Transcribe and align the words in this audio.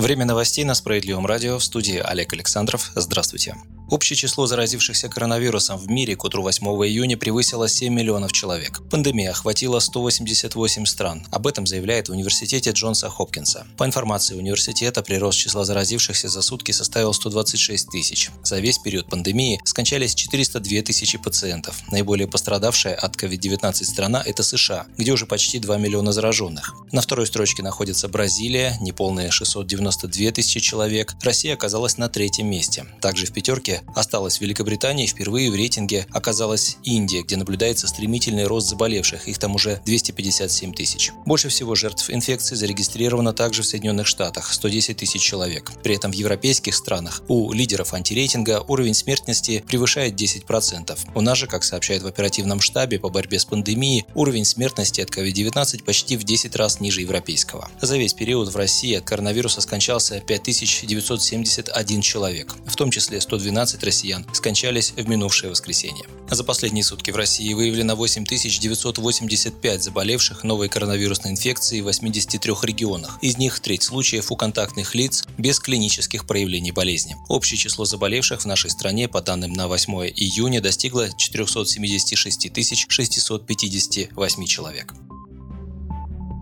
Время 0.00 0.24
новостей 0.24 0.64
на 0.64 0.74
Справедливом 0.74 1.26
радио 1.26 1.58
в 1.58 1.62
студии 1.62 1.98
Олег 1.98 2.32
Александров. 2.32 2.90
Здравствуйте. 2.94 3.54
Общее 3.90 4.16
число 4.16 4.46
заразившихся 4.46 5.08
коронавирусом 5.08 5.76
в 5.76 5.90
мире 5.90 6.14
к 6.14 6.22
утру 6.22 6.44
8 6.44 6.64
июня 6.64 7.18
превысило 7.18 7.68
7 7.68 7.92
миллионов 7.92 8.30
человек. 8.30 8.82
Пандемия 8.88 9.32
охватила 9.32 9.80
188 9.80 10.86
стран. 10.86 11.26
Об 11.32 11.48
этом 11.48 11.66
заявляет 11.66 12.08
в 12.08 12.12
университете 12.12 12.70
Джонса 12.70 13.10
Хопкинса. 13.10 13.66
По 13.76 13.84
информации 13.84 14.36
университета, 14.36 15.02
прирост 15.02 15.40
числа 15.40 15.64
заразившихся 15.64 16.28
за 16.28 16.40
сутки 16.40 16.70
составил 16.70 17.12
126 17.12 17.88
тысяч. 17.88 18.30
За 18.44 18.60
весь 18.60 18.78
период 18.78 19.08
пандемии 19.08 19.60
скончались 19.64 20.14
402 20.14 20.82
тысячи 20.82 21.18
пациентов. 21.18 21.82
Наиболее 21.90 22.28
пострадавшая 22.28 22.94
от 22.94 23.16
COVID-19 23.16 23.72
страна– 23.84 24.22
это 24.24 24.44
США, 24.44 24.86
где 24.98 25.10
уже 25.10 25.26
почти 25.26 25.58
2 25.58 25.78
миллиона 25.78 26.12
зараженных. 26.12 26.76
На 26.92 27.00
второй 27.00 27.26
строчке 27.26 27.64
находится 27.64 28.08
Бразилия, 28.08 28.76
неполные 28.80 29.32
692 29.32 30.30
тысячи 30.30 30.60
человек. 30.60 31.16
Россия 31.22 31.54
оказалась 31.54 31.98
на 31.98 32.08
третьем 32.08 32.46
месте. 32.48 32.86
Также 33.00 33.26
в 33.26 33.32
пятерке 33.32 33.79
осталась 33.94 34.40
Великобритания, 34.40 35.06
впервые 35.06 35.50
в 35.50 35.54
рейтинге 35.54 36.06
оказалась 36.10 36.76
Индия, 36.84 37.22
где 37.22 37.36
наблюдается 37.36 37.86
стремительный 37.86 38.44
рост 38.44 38.68
заболевших, 38.68 39.28
их 39.28 39.38
там 39.38 39.54
уже 39.54 39.80
257 39.84 40.74
тысяч. 40.74 41.12
Больше 41.26 41.48
всего 41.48 41.74
жертв 41.74 42.10
инфекции 42.10 42.54
зарегистрировано 42.54 43.32
также 43.32 43.62
в 43.62 43.66
Соединенных 43.66 44.06
Штатах– 44.06 44.52
110 44.52 44.96
тысяч 44.96 45.22
человек. 45.22 45.72
При 45.82 45.94
этом 45.94 46.10
в 46.10 46.14
европейских 46.14 46.74
странах 46.74 47.22
у 47.28 47.52
лидеров 47.52 47.94
антирейтинга 47.94 48.64
уровень 48.66 48.94
смертности 48.94 49.64
превышает 49.66 50.14
10%. 50.20 50.98
У 51.14 51.20
нас 51.20 51.38
же, 51.38 51.46
как 51.46 51.64
сообщают 51.64 52.02
в 52.02 52.06
оперативном 52.06 52.60
штабе 52.60 52.98
по 52.98 53.08
борьбе 53.08 53.38
с 53.38 53.44
пандемией, 53.44 54.06
уровень 54.14 54.44
смертности 54.44 55.00
от 55.00 55.10
COVID-19 55.10 55.84
почти 55.84 56.16
в 56.16 56.24
10 56.24 56.56
раз 56.56 56.80
ниже 56.80 57.02
европейского. 57.02 57.68
За 57.80 57.96
весь 57.96 58.14
период 58.14 58.52
в 58.52 58.56
России 58.56 58.94
от 58.96 59.04
коронавируса 59.04 59.60
скончался 59.60 60.20
5971 60.20 62.00
человек, 62.02 62.54
в 62.66 62.76
том 62.76 62.90
числе 62.90 63.20
112 63.20 63.69
15 63.70 63.84
россиян 63.84 64.26
скончались 64.32 64.92
в 64.96 65.08
минувшее 65.08 65.50
воскресенье. 65.50 66.04
За 66.28 66.44
последние 66.44 66.84
сутки 66.84 67.10
в 67.10 67.16
России 67.16 67.52
выявлено 67.54 67.94
8985 67.94 69.82
заболевших 69.82 70.44
новой 70.44 70.68
коронавирусной 70.68 71.32
инфекцией 71.32 71.82
в 71.82 71.84
83 71.84 72.52
регионах. 72.62 73.18
Из 73.22 73.38
них 73.38 73.60
треть 73.60 73.82
случаев 73.82 74.32
у 74.32 74.36
контактных 74.36 74.94
лиц 74.94 75.24
без 75.38 75.60
клинических 75.60 76.26
проявлений 76.26 76.72
болезни. 76.72 77.16
Общее 77.28 77.58
число 77.58 77.84
заболевших 77.84 78.42
в 78.42 78.46
нашей 78.46 78.70
стране 78.70 79.08
по 79.08 79.20
данным 79.20 79.52
на 79.52 79.68
8 79.68 79.92
июня 80.16 80.60
достигло 80.60 81.08
476 81.16 82.86
658 82.88 84.46
человек. 84.46 84.94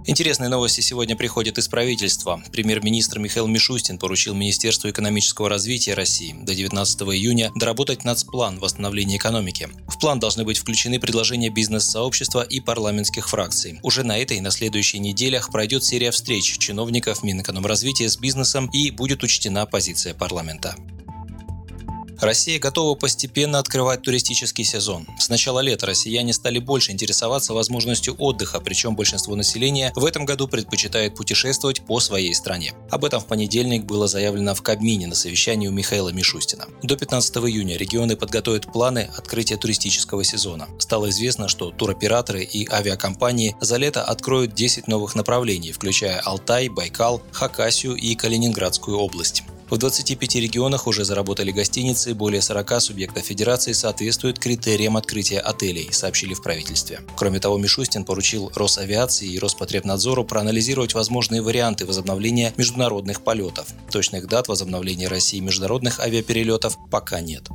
Интересные 0.06 0.48
новости 0.48 0.80
сегодня 0.80 1.16
приходят 1.16 1.58
из 1.58 1.68
правительства. 1.68 2.42
Премьер-министр 2.50 3.18
Михаил 3.18 3.46
Мишустин 3.46 3.98
поручил 3.98 4.34
Министерству 4.34 4.88
экономического 4.88 5.48
развития 5.48 5.94
России 5.94 6.34
до 6.40 6.54
19 6.54 7.02
июня 7.02 7.52
доработать 7.54 8.04
нацплан 8.04 8.58
восстановления 8.58 9.16
экономики. 9.16 9.68
В 9.86 9.98
план 9.98 10.18
должны 10.18 10.44
быть 10.44 10.58
включены 10.58 10.98
предложения 10.98 11.50
бизнес-сообщества 11.50 12.42
и 12.42 12.60
парламентских 12.60 13.28
фракций. 13.28 13.80
Уже 13.82 14.02
на 14.02 14.18
этой 14.18 14.38
и 14.38 14.40
на 14.40 14.50
следующей 14.50 14.98
неделях 14.98 15.50
пройдет 15.50 15.84
серия 15.84 16.10
встреч 16.10 16.58
чиновников 16.58 17.22
Минэкономразвития 17.22 18.08
с 18.08 18.16
бизнесом 18.16 18.70
и 18.72 18.90
будет 18.90 19.22
учтена 19.22 19.66
позиция 19.66 20.14
парламента. 20.14 20.74
Россия 22.20 22.58
готова 22.58 22.96
постепенно 22.96 23.60
открывать 23.60 24.02
туристический 24.02 24.64
сезон. 24.64 25.06
С 25.20 25.28
начала 25.28 25.60
лета 25.60 25.86
россияне 25.86 26.32
стали 26.32 26.58
больше 26.58 26.90
интересоваться 26.90 27.54
возможностью 27.54 28.16
отдыха, 28.18 28.60
причем 28.60 28.96
большинство 28.96 29.36
населения 29.36 29.92
в 29.94 30.04
этом 30.04 30.24
году 30.24 30.48
предпочитает 30.48 31.14
путешествовать 31.14 31.82
по 31.82 32.00
своей 32.00 32.34
стране. 32.34 32.72
Об 32.90 33.04
этом 33.04 33.20
в 33.20 33.26
понедельник 33.26 33.84
было 33.84 34.08
заявлено 34.08 34.54
в 34.54 34.62
Кабмине 34.62 35.06
на 35.06 35.14
совещании 35.14 35.68
у 35.68 35.72
Михаила 35.72 36.08
Мишустина. 36.08 36.66
До 36.82 36.96
15 36.96 37.36
июня 37.36 37.76
регионы 37.76 38.16
подготовят 38.16 38.72
планы 38.72 39.08
открытия 39.16 39.56
туристического 39.56 40.24
сезона. 40.24 40.68
Стало 40.78 41.10
известно, 41.10 41.46
что 41.46 41.70
туроператоры 41.70 42.42
и 42.42 42.68
авиакомпании 42.68 43.56
за 43.60 43.76
лето 43.76 44.02
откроют 44.02 44.54
10 44.54 44.88
новых 44.88 45.14
направлений, 45.14 45.70
включая 45.70 46.18
Алтай, 46.20 46.68
Байкал, 46.68 47.22
Хакасию 47.30 47.94
и 47.94 48.16
Калининградскую 48.16 48.98
область. 48.98 49.44
В 49.70 49.76
25 49.76 50.36
регионах 50.36 50.86
уже 50.86 51.04
заработали 51.04 51.50
гостиницы, 51.50 52.14
более 52.14 52.40
40 52.40 52.80
субъектов 52.80 53.22
федерации 53.24 53.72
соответствуют 53.72 54.38
критериям 54.38 54.96
открытия 54.96 55.40
отелей, 55.40 55.92
сообщили 55.92 56.32
в 56.32 56.42
правительстве. 56.42 57.00
Кроме 57.16 57.38
того, 57.38 57.58
Мишустин 57.58 58.06
поручил 58.06 58.50
Росавиации 58.54 59.28
и 59.28 59.38
Роспотребнадзору 59.38 60.24
проанализировать 60.24 60.94
возможные 60.94 61.42
варианты 61.42 61.84
возобновления 61.84 62.54
международных 62.56 63.22
полетов. 63.22 63.66
Точных 63.90 64.26
дат 64.26 64.48
возобновления 64.48 65.06
России 65.06 65.40
международных 65.40 66.00
авиаперелетов 66.00 66.78
пока 66.90 67.20
нет. 67.20 67.48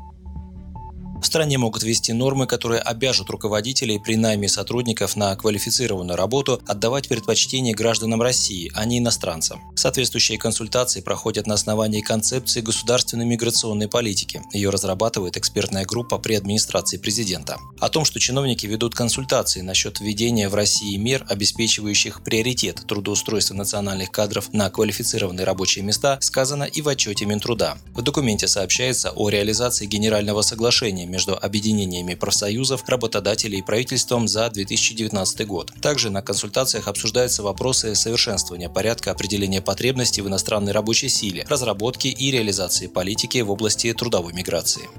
В 1.24 1.26
стране 1.26 1.58
могут 1.58 1.84
ввести 1.84 2.12
нормы, 2.12 2.48
которые 2.48 2.82
обяжут 2.82 3.30
руководителей 3.30 3.98
при 3.98 4.18
найме 4.18 4.50
сотрудников 4.50 5.16
на 5.16 5.34
квалифицированную 5.38 6.18
работу 6.18 6.62
отдавать 6.68 7.08
предпочтение 7.08 7.74
гражданам 7.74 8.22
России, 8.22 8.70
а 8.76 8.84
не 8.84 9.00
иностранцам. 9.00 9.62
Соответствующие 9.84 10.38
консультации 10.38 11.02
проходят 11.02 11.46
на 11.46 11.56
основании 11.56 12.00
концепции 12.00 12.62
государственной 12.62 13.26
миграционной 13.26 13.90
политики. 13.90 14.42
Ее 14.54 14.70
разрабатывает 14.70 15.36
экспертная 15.36 15.84
группа 15.84 16.20
при 16.20 16.36
администрации 16.36 16.96
президента. 16.96 17.58
О 17.82 17.90
том, 17.90 18.06
что 18.06 18.18
чиновники 18.18 18.66
ведут 18.66 18.96
консультации 18.96 19.60
насчет 19.60 20.00
введения 20.00 20.48
в 20.48 20.56
России 20.56 20.96
мер, 20.96 21.26
обеспечивающих 21.28 22.24
приоритет 22.24 22.82
трудоустройства 22.88 23.56
национальных 23.56 24.10
кадров 24.10 24.54
на 24.54 24.70
квалифицированные 24.70 25.44
рабочие 25.44 25.84
места, 25.84 26.18
сказано 26.22 26.64
и 26.64 26.82
в 26.82 26.88
отчете 26.88 27.26
Минтруда. 27.26 27.78
В 27.94 28.02
документе 28.02 28.48
сообщается 28.48 29.12
о 29.12 29.28
реализации 29.28 29.86
Генерального 29.86 30.44
соглашения 30.44 31.06
между 31.06 31.38
объединениями 31.38 32.16
профсоюзов, 32.16 32.88
работодателей 32.88 33.60
и 33.60 33.62
правительством 33.62 34.30
за 34.30 34.50
2019 34.50 35.46
год. 35.46 35.74
Также 35.82 36.10
на 36.10 36.22
консультациях 36.22 36.88
обсуждаются 36.88 37.44
вопросы 37.44 37.96
совершенствования 37.96 38.70
порядка 38.70 39.12
определения 39.12 39.60
потребностей 39.60 39.73
в 40.22 40.28
иностранной 40.28 40.72
рабочей 40.72 41.10
силе, 41.10 41.46
разработки 41.50 42.08
и 42.08 42.32
реализации 42.32 42.88
политики 42.88 43.40
в 43.40 43.52
области 43.52 43.94
трудовой 43.94 44.34
миграции. 44.34 44.90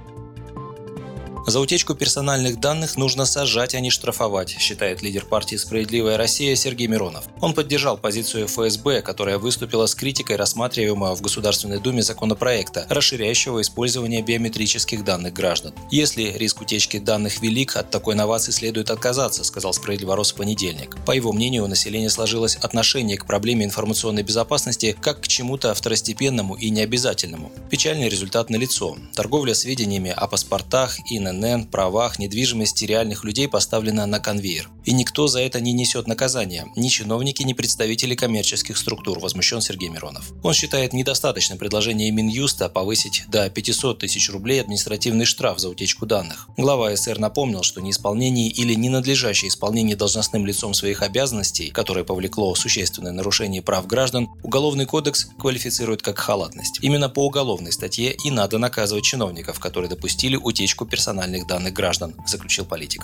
За 1.46 1.60
утечку 1.60 1.94
персональных 1.94 2.58
данных 2.58 2.96
нужно 2.96 3.26
сажать, 3.26 3.74
а 3.74 3.80
не 3.80 3.90
штрафовать, 3.90 4.56
считает 4.58 5.02
лидер 5.02 5.26
партии 5.26 5.56
«Справедливая 5.56 6.16
Россия» 6.16 6.56
Сергей 6.56 6.86
Миронов. 6.86 7.26
Он 7.42 7.52
поддержал 7.52 7.98
позицию 7.98 8.46
ФСБ, 8.46 9.02
которая 9.02 9.36
выступила 9.36 9.84
с 9.84 9.94
критикой 9.94 10.36
рассматриваемого 10.36 11.14
в 11.14 11.20
Государственной 11.20 11.80
Думе 11.80 12.02
законопроекта, 12.02 12.86
расширяющего 12.88 13.60
использование 13.60 14.22
биометрических 14.22 15.04
данных 15.04 15.34
граждан. 15.34 15.74
Если 15.90 16.22
риск 16.22 16.62
утечки 16.62 16.98
данных 16.98 17.42
велик, 17.42 17.76
от 17.76 17.90
такой 17.90 18.14
инновации 18.14 18.50
следует 18.50 18.90
отказаться, 18.90 19.44
сказал 19.44 19.74
«Справедливорос» 19.74 20.32
в 20.32 20.36
понедельник. 20.36 20.96
По 21.04 21.12
его 21.12 21.30
мнению, 21.34 21.64
у 21.64 21.68
населения 21.68 22.08
сложилось 22.08 22.56
отношение 22.56 23.18
к 23.18 23.26
проблеме 23.26 23.66
информационной 23.66 24.22
безопасности 24.22 24.96
как 24.98 25.20
к 25.20 25.28
чему-то 25.28 25.74
второстепенному 25.74 26.54
и 26.54 26.70
необязательному. 26.70 27.52
Печальный 27.68 28.08
результат 28.08 28.48
налицо. 28.48 28.96
Торговля 29.14 29.52
сведениями 29.52 30.10
о 30.10 30.26
паспортах 30.26 30.96
и 31.10 31.18
на 31.18 31.33
ИНН, 31.34 31.66
правах, 31.66 32.18
недвижимости 32.18 32.84
реальных 32.84 33.24
людей 33.24 33.48
поставлена 33.48 34.06
на 34.06 34.20
конвейер. 34.20 34.68
И 34.84 34.92
никто 34.92 35.26
за 35.26 35.40
это 35.40 35.60
не 35.60 35.72
несет 35.72 36.06
наказания. 36.06 36.66
Ни 36.76 36.88
чиновники, 36.88 37.42
ни 37.42 37.52
представители 37.52 38.14
коммерческих 38.14 38.76
структур, 38.76 39.18
возмущен 39.18 39.60
Сергей 39.60 39.88
Миронов. 39.88 40.32
Он 40.42 40.52
считает 40.54 40.92
недостаточным 40.92 41.58
предложение 41.58 42.10
Минюста 42.10 42.68
повысить 42.68 43.24
до 43.28 43.48
500 43.50 43.98
тысяч 44.00 44.30
рублей 44.30 44.60
административный 44.60 45.24
штраф 45.24 45.58
за 45.58 45.68
утечку 45.68 46.06
данных. 46.06 46.48
Глава 46.56 46.94
СР 46.94 47.18
напомнил, 47.18 47.62
что 47.62 47.80
неисполнение 47.80 48.48
или 48.48 48.74
ненадлежащее 48.74 49.48
исполнение 49.48 49.96
должностным 49.96 50.46
лицом 50.46 50.74
своих 50.74 51.02
обязанностей, 51.02 51.70
которое 51.70 52.04
повлекло 52.04 52.54
существенное 52.54 53.12
нарушение 53.12 53.62
прав 53.62 53.86
граждан, 53.86 54.28
Уголовный 54.42 54.86
кодекс 54.86 55.28
квалифицирует 55.38 56.02
как 56.02 56.18
халатность. 56.18 56.78
Именно 56.82 57.08
по 57.08 57.26
уголовной 57.26 57.72
статье 57.72 58.12
и 58.12 58.30
надо 58.30 58.58
наказывать 58.58 59.04
чиновников, 59.04 59.58
которые 59.58 59.88
допустили 59.88 60.36
утечку 60.36 60.86
персональных 60.86 61.46
данных 61.46 61.72
граждан, 61.72 62.14
заключил 62.26 62.64
политик. 62.64 63.02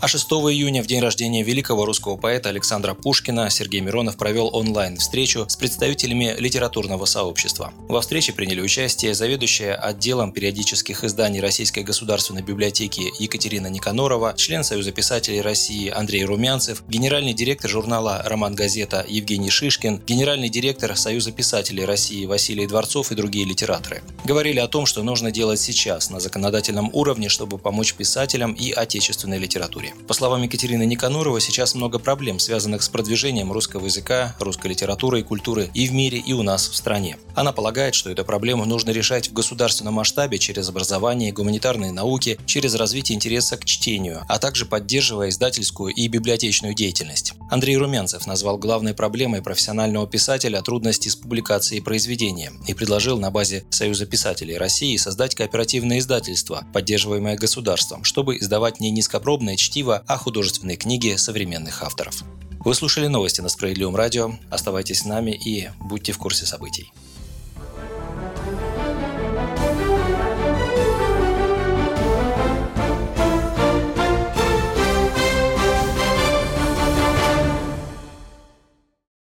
А 0.00 0.08
6 0.08 0.24
июня, 0.24 0.82
в 0.82 0.86
день 0.86 1.00
рождения 1.00 1.42
великого 1.42 1.86
русского 1.86 2.16
поэта 2.16 2.48
Александра 2.48 2.94
Пушкина, 2.94 3.48
Сергей 3.48 3.80
Миронов 3.80 4.16
провел 4.16 4.50
онлайн-встречу 4.52 5.46
с 5.48 5.56
представителями 5.56 6.34
литературного 6.38 7.04
сообщества. 7.04 7.72
Во 7.88 8.00
встрече 8.00 8.32
приняли 8.32 8.60
участие 8.60 9.14
заведующая 9.14 9.74
отделом 9.74 10.32
периодических 10.32 11.04
изданий 11.04 11.40
Российской 11.40 11.84
государственной 11.84 12.42
библиотеки 12.42 13.02
Екатерина 13.22 13.68
Никанорова, 13.68 14.34
член 14.36 14.64
Союза 14.64 14.92
писателей 14.92 15.40
России 15.40 15.88
Андрей 15.90 16.24
Румянцев, 16.24 16.82
генеральный 16.88 17.32
директор 17.32 17.70
журнала 17.70 18.22
«Роман-газета» 18.24 19.04
Евгений 19.08 19.50
Шишкин, 19.50 20.02
генеральный 20.06 20.48
директор 20.48 20.96
Союза 20.96 21.30
писателей 21.30 21.84
России 21.84 22.26
Василий 22.26 22.66
Дворцов 22.66 23.12
и 23.12 23.14
другие 23.14 23.46
литераторы. 23.46 24.02
Говорили 24.24 24.58
о 24.58 24.68
том, 24.68 24.86
что 24.86 25.02
нужно 25.02 25.30
делать 25.30 25.60
сейчас 25.60 26.10
на 26.10 26.20
законодательном 26.20 26.90
уровне, 26.92 27.28
чтобы 27.28 27.58
помочь 27.58 27.94
писателям 27.94 28.52
и 28.54 28.72
отечественной 28.72 29.38
литературе. 29.38 29.83
Литературе. 29.84 30.06
По 30.06 30.14
словам 30.14 30.42
Екатерины 30.42 30.84
Никанурова, 30.86 31.40
сейчас 31.40 31.74
много 31.74 31.98
проблем, 31.98 32.38
связанных 32.38 32.82
с 32.82 32.88
продвижением 32.88 33.52
русского 33.52 33.86
языка, 33.86 34.34
русской 34.38 34.68
литературы 34.68 35.20
и 35.20 35.22
культуры 35.22 35.70
и 35.74 35.86
в 35.86 35.92
мире, 35.92 36.18
и 36.18 36.32
у 36.32 36.42
нас 36.42 36.68
в 36.68 36.76
стране. 36.76 37.16
Она 37.34 37.52
полагает, 37.52 37.94
что 37.94 38.10
эту 38.10 38.24
проблему 38.24 38.64
нужно 38.64 38.90
решать 38.90 39.28
в 39.28 39.32
государственном 39.32 39.94
масштабе 39.94 40.38
через 40.38 40.68
образование, 40.68 41.32
гуманитарные 41.32 41.92
науки, 41.92 42.38
через 42.46 42.74
развитие 42.74 43.16
интереса 43.16 43.56
к 43.56 43.64
чтению, 43.64 44.22
а 44.28 44.38
также 44.38 44.66
поддерживая 44.66 45.28
издательскую 45.28 45.92
и 45.92 46.08
библиотечную 46.08 46.74
деятельность. 46.74 47.34
Андрей 47.50 47.76
Румянцев 47.76 48.26
назвал 48.26 48.58
главной 48.58 48.94
проблемой 48.94 49.42
профессионального 49.42 50.06
писателя 50.06 50.62
трудности 50.62 51.08
с 51.08 51.16
публикацией 51.16 51.82
произведения 51.82 52.52
и 52.66 52.74
предложил 52.74 53.18
на 53.18 53.30
базе 53.30 53.64
Союза 53.70 54.06
писателей 54.06 54.56
России 54.56 54.96
создать 54.96 55.34
кооперативное 55.34 55.98
издательство, 55.98 56.66
поддерживаемое 56.72 57.36
государством, 57.36 58.04
чтобы 58.04 58.36
издавать 58.36 58.80
не 58.80 58.90
низкопробное 58.90 59.56
чтиво, 59.74 60.04
а 60.06 60.18
художественные 60.18 60.76
книги 60.76 61.16
современных 61.16 61.82
авторов. 61.82 62.22
Вы 62.64 62.74
слушали 62.74 63.08
новости 63.08 63.40
на 63.40 63.48
Справедливом 63.48 63.96
радио. 63.96 64.32
Оставайтесь 64.48 65.00
с 65.00 65.04
нами 65.04 65.32
и 65.32 65.68
будьте 65.80 66.12
в 66.12 66.18
курсе 66.18 66.46
событий. 66.46 66.92